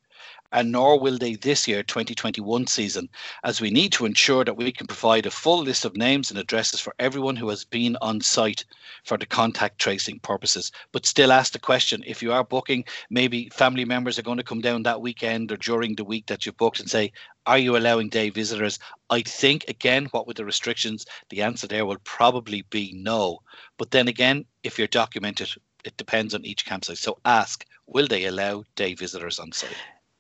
[0.51, 3.07] And nor will they this year 2021 season
[3.45, 6.39] as we need to ensure that we can provide a full list of names and
[6.39, 8.65] addresses for everyone who has been on site
[9.05, 10.73] for the contact tracing purposes.
[10.91, 14.43] But still ask the question if you are booking maybe family members are going to
[14.43, 17.13] come down that weekend or during the week that you've booked and say
[17.45, 18.79] are you allowing day visitors?
[19.11, 23.41] I think again what with the restrictions the answer there will probably be no.
[23.77, 25.51] But then again if you're documented
[25.85, 26.99] it depends on each campsite.
[26.99, 29.77] So ask will they allow day visitors on site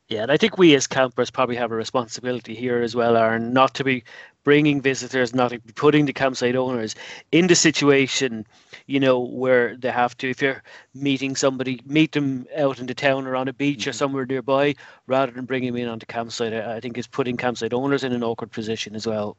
[0.08, 3.52] yeah, and I think we as campers probably have a responsibility here as well, Aaron,
[3.52, 4.04] not to be
[4.42, 6.94] bringing visitors, not to be putting the campsite owners
[7.30, 8.46] in the situation,
[8.86, 10.62] you know, where they have to, if you're
[11.00, 13.90] meeting somebody, meet them out in the town or on a beach mm-hmm.
[13.90, 14.74] or somewhere nearby,
[15.06, 16.52] rather than bringing them in onto campsite.
[16.52, 19.36] I think is putting campsite owners in an awkward position as well.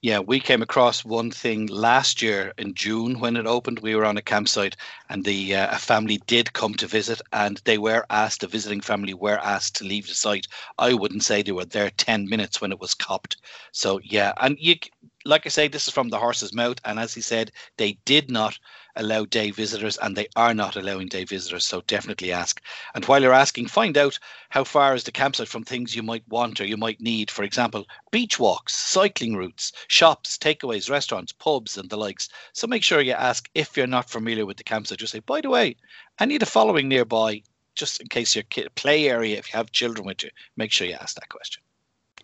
[0.00, 3.80] Yeah, we came across one thing last year in June when it opened.
[3.80, 4.76] We were on a campsite,
[5.08, 8.42] and the uh, a family did come to visit, and they were asked.
[8.42, 10.46] The visiting family were asked to leave the site.
[10.78, 13.38] I wouldn't say they were there ten minutes when it was copped.
[13.72, 14.76] So yeah, and you,
[15.24, 18.30] like I say, this is from the horse's mouth, and as he said, they did
[18.30, 18.58] not
[18.96, 21.64] allow day visitors and they are not allowing day visitors.
[21.64, 22.60] So definitely ask.
[22.94, 26.26] And while you're asking, find out how far is the campsite from things you might
[26.28, 27.30] want or you might need.
[27.30, 32.28] For example, beach walks, cycling routes, shops, takeaways, restaurants, pubs, and the likes.
[32.52, 34.98] So make sure you ask if you're not familiar with the campsite.
[34.98, 35.76] Just say, by the way,
[36.18, 37.42] I need a following nearby,
[37.74, 40.86] just in case your kid, play area, if you have children with you, make sure
[40.86, 41.62] you ask that question.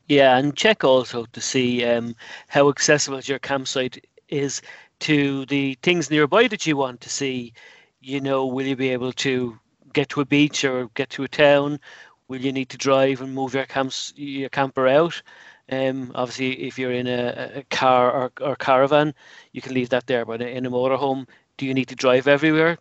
[0.09, 2.17] Yeah, and check also to see um,
[2.49, 4.63] how accessible your campsite is
[5.03, 7.53] to the things nearby that you want to see.
[8.01, 9.59] You know, will you be able to
[9.93, 11.81] get to a beach or get to a town?
[12.29, 15.23] Will you need to drive and move your camps your camper out?
[15.71, 19.15] Um, obviously, if you're in a, a car or, or, caravan,
[19.53, 20.25] you can leave that there.
[20.25, 22.79] But in a motorhome, do you need to drive everywhere?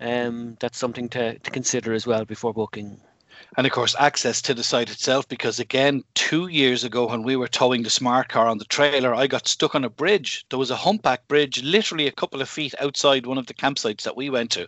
[0.00, 3.00] Um, that's something to, to consider as well before booking
[3.56, 7.36] and of course access to the site itself because again two years ago when we
[7.36, 10.44] were towing the smart car on the trailer i got stuck on a bridge.
[10.48, 14.02] There was a humpback bridge literally a couple of feet outside one of the campsites
[14.02, 14.66] that we went to.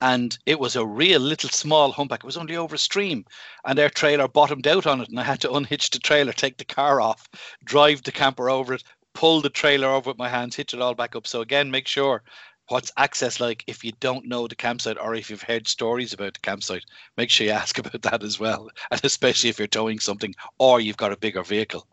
[0.00, 2.20] And it was a real little small humpback.
[2.20, 3.24] It was only over a stream.
[3.64, 6.58] And our trailer bottomed out on it and i had to unhitch the trailer take
[6.58, 7.28] the car off
[7.64, 10.94] drive the camper over it pull the trailer over with my hands hitch it all
[10.94, 11.26] back up.
[11.26, 12.22] So again make sure
[12.68, 16.34] what's access like if you don't know the campsite or if you've heard stories about
[16.34, 16.84] the campsite?
[17.16, 20.80] Make sure you ask about that as well and especially if you're towing something or
[20.80, 21.86] you've got a bigger vehicle.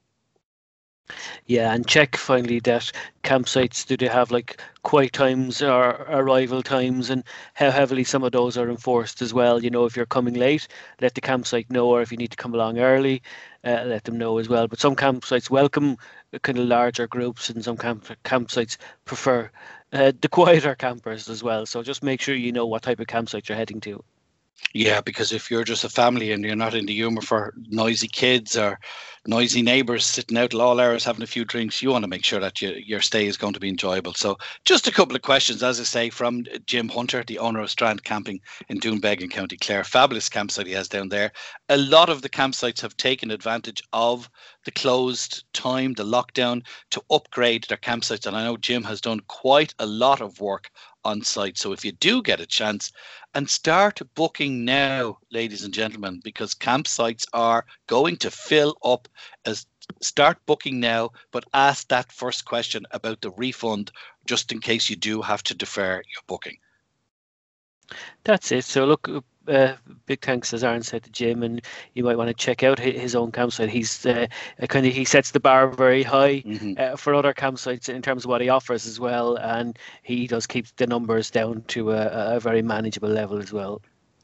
[1.45, 2.91] Yeah and check finally that
[3.23, 7.10] campsites do they have like quiet times or arrival times?
[7.10, 7.23] And
[7.55, 9.62] how heavily some of those are enforced as well.
[9.62, 10.67] You know if you're coming late
[11.01, 13.21] let the campsite know or if you need to come along early
[13.63, 14.67] uh, let them know as well.
[14.67, 15.97] But some campsites welcome
[16.43, 19.51] kind of larger groups and some camp- campsites prefer
[19.93, 21.65] uh, the quieter campers as well.
[21.65, 24.04] So just make sure you know what type of campsite you're heading to.
[24.74, 28.08] Yeah, because if you're just a family and you're not in the humour for noisy
[28.08, 28.80] kids or
[29.28, 32.39] noisy neighbours sitting out all hours having a few drinks, you want to make sure
[32.39, 34.13] that you, your stay is going to be enjoyable.
[34.13, 37.69] So, just a couple of questions, as I say, from Jim Hunter, the owner of
[37.69, 39.84] Strand Camping in Doonbeg in County Clare.
[39.84, 41.32] Fabulous campsite he has down there.
[41.69, 44.30] A lot of the campsites have taken advantage of
[44.63, 48.26] the closed time, the lockdown, to upgrade their campsites.
[48.26, 50.71] And I know Jim has done quite a lot of work
[51.03, 51.57] on site.
[51.57, 52.91] So if you do get a chance,
[53.33, 59.07] and start booking now, ladies and gentlemen, because campsites are going to fill up
[59.45, 59.65] as
[60.01, 63.91] start booking now, but ask that first question about the refund
[64.25, 66.57] just in case you do have to defer your booking.
[68.23, 68.65] That's it.
[68.65, 69.09] So look,
[69.47, 69.75] uh,
[70.06, 71.62] big thanks, as Aaron said to Jim, and
[71.93, 73.69] you might want to check out his own campsite.
[73.69, 74.27] He's uh,
[74.67, 76.73] kind of he sets the bar very high mm-hmm.
[76.77, 80.47] uh, for other campsites in terms of what he offers as well, and he does
[80.47, 83.82] keep the numbers down to a, a very manageable level as well.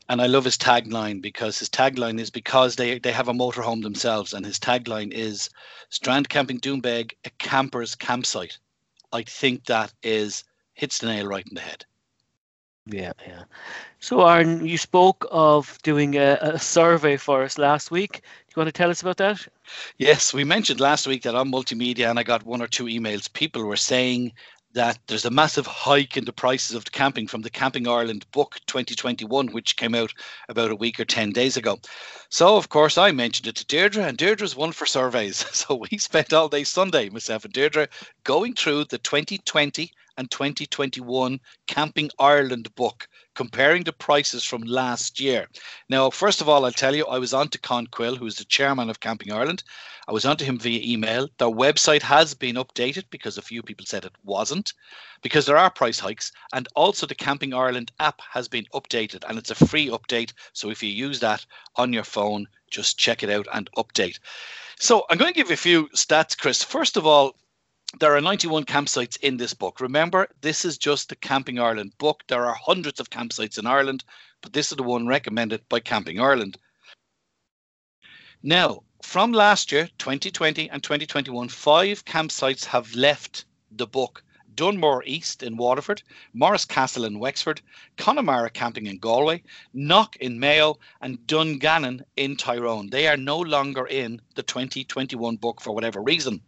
[0.10, 3.84] And I love his tagline because his tagline is because they, they have a motorhome
[3.84, 5.50] themselves, and his tagline is
[5.90, 8.58] Strand Camping Doonbeg, a camper's campsite.
[9.12, 11.86] I think that is hits the nail right in the head.
[12.90, 13.44] Yeah, yeah.
[14.00, 18.14] So, Aaron, you spoke of doing a, a, survey for us last week.
[18.14, 19.46] Do you want to tell us about that?
[19.98, 23.32] Yes, we mentioned last week that on multimedia, and I got one or two emails.
[23.32, 24.32] People were saying
[24.74, 28.26] that there's a massive hike in the prices of the camping from the Camping Ireland
[28.32, 30.14] book 2021, which came out
[30.48, 31.80] about a week or 10 days ago.
[32.30, 35.46] So, of course, I mentioned it to Deirdre, and Deirdre's one for surveys.
[35.54, 37.88] So, we spent all day Sunday, myself and Deirdre,
[38.24, 45.48] going through the 2020 and 2021 Camping Ireland book comparing the prices from last year.
[45.90, 48.46] Now, first of all, I'll tell you, I was on to Con Quill, who's the
[48.46, 49.64] chairman of Camping Ireland.
[50.08, 51.30] I was on to him via email.
[51.38, 54.74] Their website has been updated because a few people said it wasn't,
[55.22, 56.32] because there are price hikes.
[56.54, 60.34] And also, the Camping Ireland app has been updated and it's a free update.
[60.54, 64.20] So if you use that on your phone, just check it out and update.
[64.80, 66.64] So I'm going to give you a few stats, Chris.
[66.64, 67.36] First of all,
[68.02, 69.80] there are 91 campsites in this book.
[69.80, 72.22] Remember, this is just the Camping Ireland book.
[72.28, 74.04] There are hundreds of campsites in Ireland,
[74.42, 76.58] but this is the one recommended by Camping Ireland.
[78.44, 84.22] Now, from last year, 2020 and 2021, five campsites have left the book.
[84.54, 87.62] Dunmore East in Waterford, Morris Castle in Wexford,
[87.96, 92.90] Connemara Camping in Galway, Knock in Mayo, and Dungannon in Tyrone.
[92.90, 96.42] They are no longer in the 2021 book for whatever reason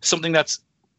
[0.00, 0.56] something that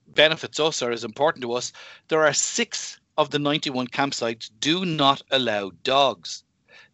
[0.07, 1.71] benefits us or is important to us,
[2.07, 6.43] there are six of the 91 campsites do not allow dogs.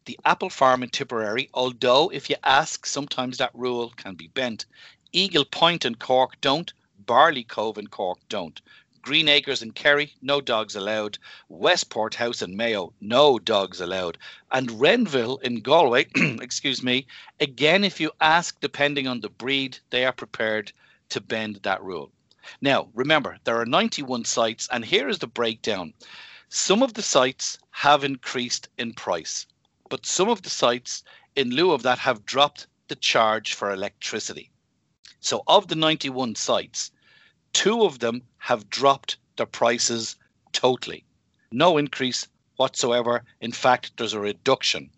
[0.06, 4.66] The Apple Farm in Tipperary, although if you ask, sometimes that rule can be bent.
[5.12, 6.72] Eagle Point in Cork don't.
[7.06, 8.62] Barley Cove in Cork don't.
[9.02, 11.18] Green Acres in Kerry, no dogs allowed.
[11.48, 14.18] Westport House in Mayo, no dogs allowed.
[14.52, 17.08] And Renville in Galway, excuse me,
[17.40, 20.74] again, if you ask, depending on the breed, they are prepared
[21.10, 22.12] to bend that rule.
[22.62, 25.94] Now, remember, there are 91 sites, and here is the breakdown.
[26.50, 29.46] Some of the sites have increased in price,
[29.90, 31.04] but some of the sites,
[31.36, 34.50] in lieu of that, have dropped the charge for electricity.
[35.20, 36.92] So, of the 91 sites,
[37.52, 40.16] two of them have dropped their prices
[40.54, 41.06] totally.
[41.52, 43.24] No increase whatsoever.
[43.42, 44.90] In fact, there's a reduction.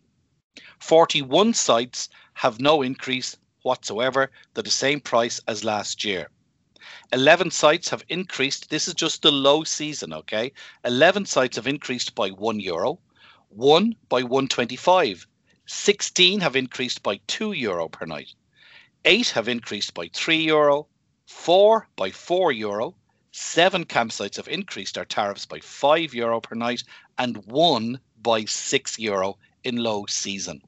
[0.80, 4.32] 41 sites have no increase whatsoever.
[4.54, 6.30] They're the same price as last year.
[7.12, 8.70] 11 sites have increased.
[8.70, 10.52] This is just the low season, okay?
[10.86, 13.00] 11 sites have increased by 1 euro,
[13.50, 15.28] 1 by 125.
[15.66, 18.34] 16 have increased by 2 euro per night.
[19.06, 20.88] 8 have increased by 3 euro,
[21.28, 22.96] 4 by 4 euro.
[23.32, 26.84] 7 campsites have increased their tariffs by 5 euro per night
[27.18, 30.62] and 1 by 6 euro in low season.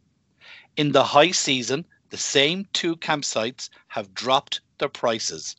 [0.78, 5.56] In the high season, the same two campsites have dropped their prices.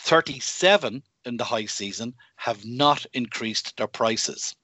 [0.00, 4.56] 37 in the high season have not increased their prices.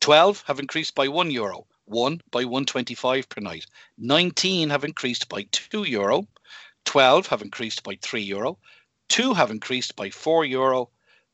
[0.00, 3.66] 12 have increased by 1 euro, 1 by 125 per night.
[3.98, 6.26] 19 have increased by 2 euro,
[6.84, 8.58] 12 have increased by 3 euro,
[9.08, 10.90] 2 have increased by 4 euro,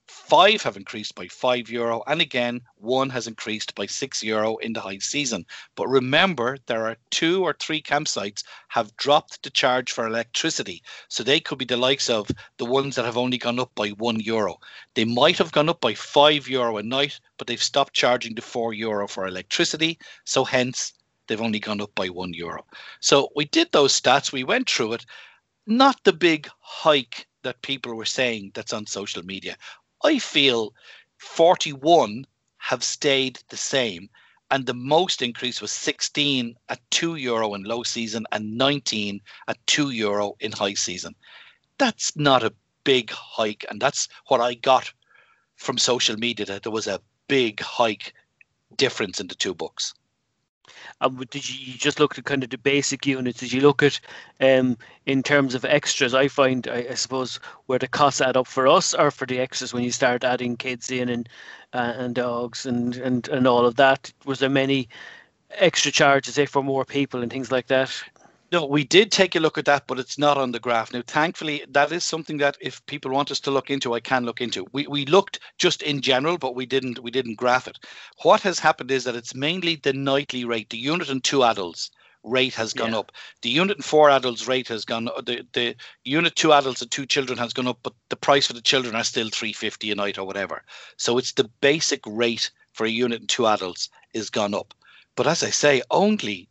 [0.09, 4.73] Five have increased by five euro, and again, one has increased by six euro in
[4.73, 5.47] the high season.
[5.77, 11.23] But remember, there are two or three campsites have dropped the charge for electricity, so
[11.23, 14.19] they could be the likes of the ones that have only gone up by one
[14.19, 14.59] euro.
[14.95, 18.43] They might have gone up by five euro a night, but they've stopped charging the
[18.43, 20.93] four euro for electricity, so hence
[21.27, 22.65] they've only gone up by one euro.
[23.01, 25.07] So we did those stats, we went through it.
[25.67, 29.57] Not the big hike that people were saying that's on social media.
[30.05, 30.75] I feel
[31.19, 32.27] 41
[32.59, 34.09] have stayed the same.
[34.51, 39.67] And the most increase was 16 at 2 euro in low season and 19 at
[39.67, 41.15] 2 euro in high season.
[41.79, 42.55] That's not a
[42.85, 43.65] big hike.
[43.69, 44.93] And that's what I got
[45.57, 48.15] from social media that there was a big hike
[48.77, 49.95] difference in the two books.
[51.01, 53.41] Um, did you, you, just look at kind of the basic units?
[53.41, 54.01] Did you look at
[54.41, 56.15] um, in terms of extras?
[56.15, 59.39] I find, I, I, suppose, where the costs add up for us or for the
[59.39, 61.29] extras when you start adding kids in and
[61.73, 64.13] uh, and dogs and, and and all of that.
[64.25, 64.89] Was there many
[65.51, 67.91] extra charges, say, for more people and things like that?
[68.53, 70.93] No, we did take a look at that, but it's not on the graph.
[70.93, 74.25] Now, thankfully, that is something that if people want us to look into, I can
[74.25, 74.67] look into.
[74.73, 77.79] We we looked just in general, but we didn't we didn't graph it.
[78.23, 81.91] What has happened is that it's mainly the nightly rate, the unit and two adults
[82.23, 82.99] rate has gone yeah.
[82.99, 83.13] up.
[83.43, 87.07] The unit and four adults rate has gone the the unit two adults and two
[87.07, 90.19] children has gone up, but the price for the children are still 350 a night
[90.19, 90.63] or whatever.
[90.99, 94.73] So it's the basic rate for a unit and two adults is gone up.
[95.17, 96.49] But as I say, only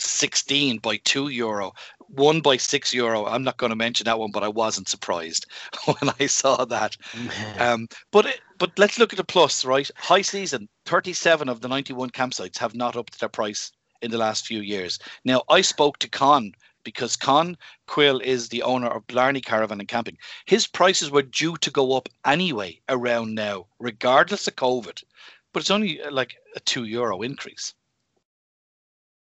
[0.00, 1.72] 16 by 2 euro,
[2.08, 3.26] 1 by 6 euro.
[3.26, 5.46] I'm not going to mention that one, but I wasn't surprised
[5.84, 6.96] when I saw that.
[7.58, 9.90] um, but it, but let's look at the plus, right?
[9.96, 14.46] High season, 37 of the 91 campsites have not upped their price in the last
[14.46, 14.98] few years.
[15.24, 16.52] Now, I spoke to Con
[16.86, 17.56] because Con
[17.88, 20.16] Quill is the owner of Blarney Caravan and Camping.
[20.44, 25.02] His prices were due to go up anyway around now, regardless of COVID.
[25.52, 27.74] But it's only uh, like a 2 euro increase.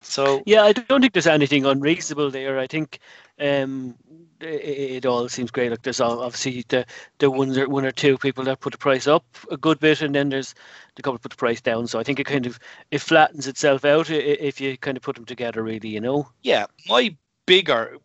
[0.06, 2.58] So yeah, I don't think there's anything unreasonable there.
[2.58, 3.00] I think
[3.40, 3.94] um,
[4.40, 5.70] it, it, all seems great.
[5.70, 6.86] Like there's obviously the
[7.18, 10.02] the one or, one or two people that put the price up a good bit,
[10.02, 10.54] and then there's
[10.94, 11.86] the couple put the price down.
[11.86, 12.58] So I think it kind of
[12.90, 15.88] it flattens itself out if you kind of put them together, really.
[15.88, 16.28] You know.
[16.42, 17.14] Yeah, my
[17.46, 17.98] bigger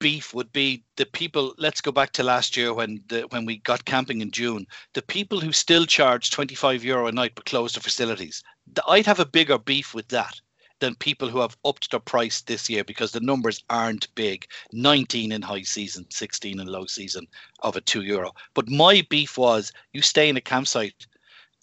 [0.00, 3.58] beef would be the people let's go back to last year when the when we
[3.58, 7.72] got camping in June the people who still charge 25 euro a night but close
[7.72, 8.42] the facilities
[8.88, 10.40] I'd have a bigger beef with that
[10.80, 14.46] than people who have upped their price this year because the numbers aren't big.
[14.72, 17.26] 19 in high season 16 in low season
[17.60, 18.32] of a 2 euro.
[18.54, 21.06] But my beef was you stay in a campsite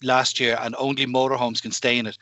[0.02, 2.18] last year and only motorhomes can stay in it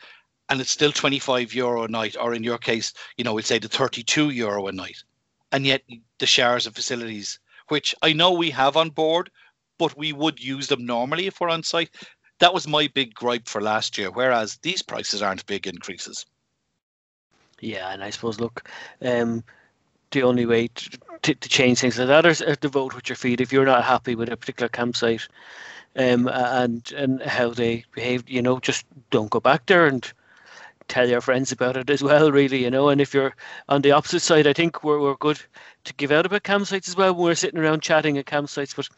[0.49, 3.57] and it's still 25 euro a night or in your case you know we'd say
[3.57, 5.03] the 32 euro a night.
[5.51, 5.83] And yet
[6.19, 7.39] the showers and facilities
[7.69, 9.31] which i know we have on board
[9.77, 11.89] but we would use them normally if we're on site.
[12.39, 16.25] That was my big gripe for last year whereas these prices aren't big increases
[17.61, 18.67] yeah, and I suppose look,
[19.01, 19.43] um,
[20.11, 20.89] the only way to,
[21.21, 23.39] to, to change things like that is, to vote with your feet.
[23.39, 25.27] If you're not happy with a particular campsite,
[25.95, 30.11] um, and and how they behave, you know, just don't go back there and
[30.87, 32.89] tell your friends about it as well, really, you know.
[32.89, 33.33] And if you're
[33.69, 35.41] on the opposite side, I think we're, we're good
[35.85, 38.75] to give out about campsites as well when we're sitting around chatting at campsites.
[38.75, 38.89] But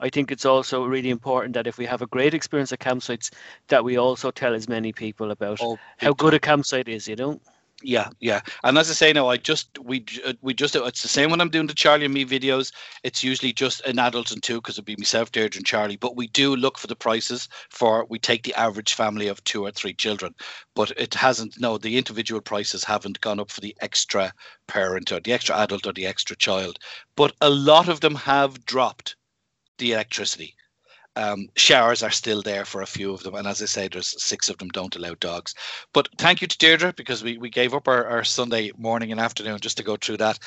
[0.00, 3.30] I think it's also really important that if we have a great experience at campsites,
[3.68, 7.16] that we also tell as many people about oh, how good a campsite is, you
[7.16, 7.40] know.
[7.82, 8.40] Yeah, yeah.
[8.64, 11.42] And as I say now, I just we uh, we just it's the same when
[11.42, 12.72] I'm doing the Charlie and me videos.
[13.04, 15.96] It's usually just an adult and two because it'd be myself, Deirdre, and Charlie.
[15.96, 19.66] But we do look for the prices for we take the average family of two
[19.66, 20.34] or three children.
[20.74, 21.60] But it hasn't.
[21.60, 24.32] No, the individual prices haven't gone up for the extra
[24.66, 26.78] parent or the extra adult or the extra child.
[27.14, 29.16] But a lot of them have dropped
[29.76, 30.54] the electricity.
[31.16, 34.22] Um, showers are still there for a few of them, and as I say, there's
[34.22, 35.54] six of them don't allow dogs.
[35.94, 39.20] But thank you to Deirdre because we, we gave up our, our Sunday morning and
[39.20, 40.38] afternoon just to go through that.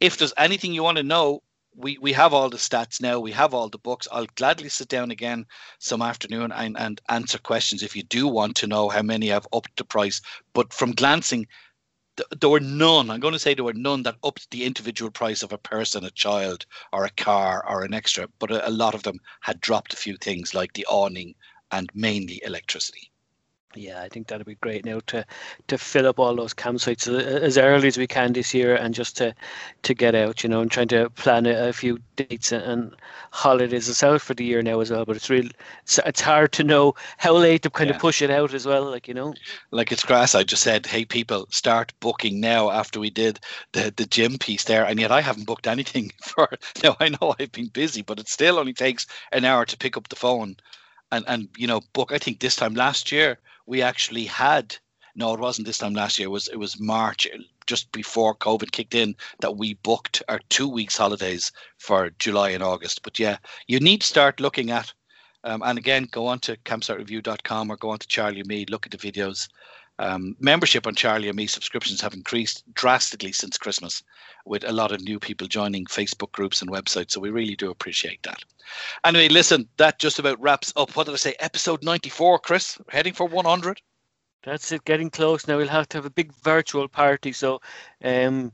[0.00, 1.42] If there's anything you want to know,
[1.74, 3.20] we, we have all the stats now.
[3.20, 4.08] We have all the books.
[4.10, 5.46] I'll gladly sit down again
[5.78, 9.46] some afternoon and, and answer questions if you do want to know how many have
[9.52, 10.20] upped the price.
[10.54, 11.46] But from glancing,
[12.40, 13.10] there were none.
[13.10, 16.04] I'm going to say there were none that upped the individual price of a person,
[16.04, 18.28] a child, or a car, or an extra.
[18.38, 21.34] But a, a lot of them had dropped a few things like the awning
[21.70, 23.10] and mainly electricity.
[23.74, 25.26] Yeah, I think that'd be great now to
[25.66, 28.94] to fill up all those campsites uh, as early as we can this year, and
[28.94, 29.34] just to
[29.82, 32.96] to get out, you know, and trying to plan a, a few dates and, and
[33.30, 35.04] holidays us out for the year now as well.
[35.04, 35.50] But it's real,
[35.82, 37.96] it's, it's hard to know how late to kind yeah.
[37.96, 39.34] of push it out as well, like you know.
[39.70, 40.34] Like it's grass.
[40.34, 43.38] I just said, hey, people, start booking now after we did
[43.72, 46.48] the the Jim piece there, and yet I haven't booked anything for.
[46.82, 49.98] Now I know I've been busy, but it still only takes an hour to pick
[49.98, 50.56] up the phone
[51.12, 52.12] and and you know book.
[52.12, 53.38] I think this time last year
[53.68, 54.76] we actually had
[55.14, 56.26] no, it wasn't this time last year.
[56.26, 57.26] It was it was March,
[57.66, 62.62] just before COVID kicked in, that we booked our two weeks holidays for July and
[62.62, 63.02] August.
[63.02, 64.94] But yeah, you need to start looking at,
[65.42, 68.92] um, and again, go on to campsitereview.com or go on to Charlie Me, look at
[68.92, 69.48] the videos.
[69.98, 74.02] Um, membership on Charlie and Me subscriptions have increased drastically since Christmas,
[74.44, 77.12] with a lot of new people joining Facebook groups and websites.
[77.12, 78.42] So we really do appreciate that.
[79.04, 80.94] Anyway, listen, that just about wraps up.
[80.96, 81.34] What did I say?
[81.40, 83.80] Episode 94, Chris, heading for 100.
[84.44, 85.56] That's it, getting close now.
[85.56, 87.32] We'll have to have a big virtual party.
[87.32, 87.60] So,
[88.04, 88.52] um,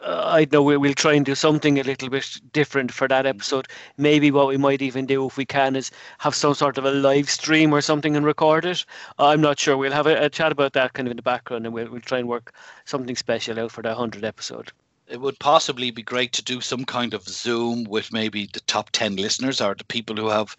[0.00, 3.26] uh, I know we, will try and do something a little bit different for that
[3.26, 3.66] episode.
[3.96, 6.90] Maybe what we might even do, if we can, is have some sort of a
[6.90, 8.84] live stream or something and record it.
[9.18, 9.76] I'm not sure.
[9.76, 12.00] We'll have a, a chat about that kind of in the background, and we'll, we'll
[12.00, 14.72] try and work something special out for the 100 episode
[15.10, 18.90] it would possibly be great to do some kind of zoom with maybe the top
[18.90, 20.54] 10 listeners or the people who have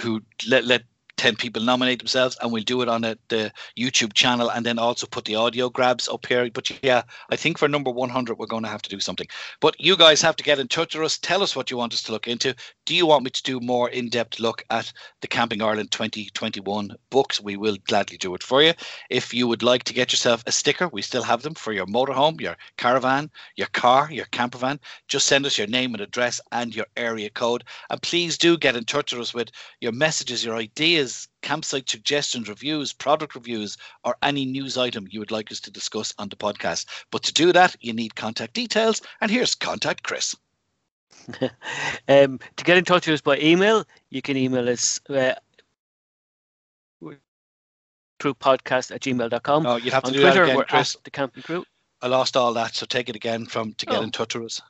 [0.00, 0.82] who let, let
[1.18, 4.78] 10 people nominate themselves and we'll do it on a, the YouTube channel and then
[4.78, 6.48] also put the audio grabs up here.
[6.50, 9.26] But yeah, I think for number 100, we're going to have to do something.
[9.60, 11.18] But you guys have to get in touch with us.
[11.18, 12.54] Tell us what you want us to look into.
[12.88, 16.96] Do you want me to do more in depth look at the Camping Ireland 2021
[17.10, 17.38] books?
[17.38, 18.72] We will gladly do it for you.
[19.10, 21.84] If you would like to get yourself a sticker, we still have them for your
[21.84, 24.80] motorhome, your caravan, your car, your camper van.
[25.06, 27.62] Just send us your name and address and your area code.
[27.90, 29.50] And please do get in touch with us with
[29.82, 35.30] your messages, your ideas campsite suggestions, reviews, product reviews, or any news item you would
[35.30, 36.86] like us to discuss on the podcast.
[37.10, 39.02] But to do that, you need contact details.
[39.20, 40.34] And here's contact Chris.
[42.08, 45.34] um, to get in touch with us by email, you can email us uh,
[48.20, 49.66] through podcast at gmail.com.
[49.66, 50.96] Oh, you have to on do Twitter, that again, Chris.
[51.04, 51.64] the camping crew.
[52.00, 54.02] I lost all that, so take it again from to get oh.
[54.02, 54.62] in touch with us.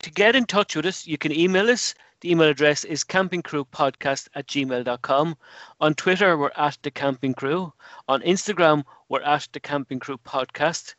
[0.00, 4.28] To get in touch with us, you can email us The email address is campingcrewpodcast
[4.34, 5.36] at gmail.com.
[5.80, 7.72] On Twitter, we're at the Camping Crew.
[8.08, 10.94] On Instagram, we're at the Camping Crew Podcast.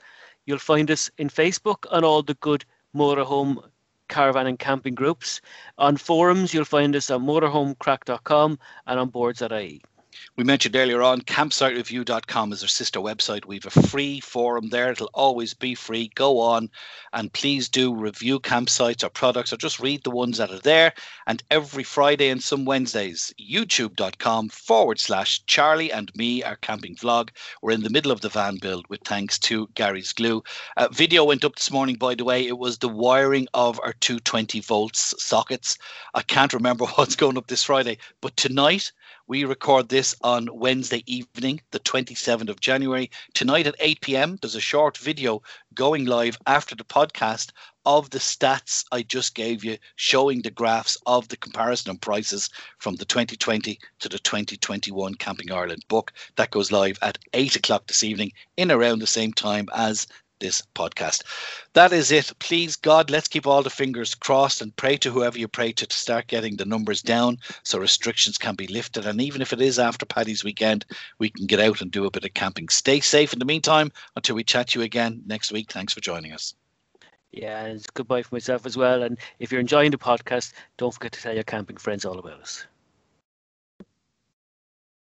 [0.45, 2.65] You'll find us in Facebook on all the good
[2.95, 3.63] motorhome
[4.07, 5.41] caravan and camping groups.
[5.77, 9.81] On forums, you'll find us on motorhomecrack.com and on boards.ie.
[10.35, 13.45] We mentioned earlier on campsitereview.com is our sister website.
[13.45, 14.91] We have a free forum there.
[14.91, 16.11] It'll always be free.
[16.15, 16.69] Go on
[17.11, 20.93] and please do review campsites or products or just read the ones that are there.
[21.25, 27.29] And every Friday and some Wednesdays, youtube.com forward slash Charlie and me, our camping vlog.
[27.61, 30.43] We're in the middle of the van build with thanks to Gary's Glue.
[30.77, 32.45] Uh, video went up this morning, by the way.
[32.45, 35.77] It was the wiring of our 220 volts sockets.
[36.13, 38.91] I can't remember what's going up this Friday, but tonight,
[39.27, 43.11] we record this on Wednesday evening, the 27th of January.
[43.33, 45.41] Tonight at 8 p.m., there's a short video
[45.73, 47.51] going live after the podcast
[47.85, 52.49] of the stats I just gave you, showing the graphs of the comparison and prices
[52.79, 56.13] from the 2020 to the 2021 Camping Ireland book.
[56.37, 60.07] That goes live at 8 o'clock this evening, in around the same time as
[60.39, 61.23] this podcast.
[61.73, 62.31] That is it.
[62.39, 65.85] Please, God, let's keep all the fingers crossed and pray to whoever you pray to
[65.85, 69.05] to start getting the numbers down so restrictions can be lifted.
[69.05, 70.85] And even if it is after Paddy's weekend,
[71.19, 72.69] we can get out and do a bit of camping.
[72.69, 75.71] Stay safe in the meantime until we chat you again next week.
[75.71, 76.55] Thanks for joining us.
[77.31, 79.03] Yeah, and it's goodbye for myself as well.
[79.03, 82.39] And if you're enjoying the podcast, don't forget to tell your camping friends all about
[82.39, 82.65] us.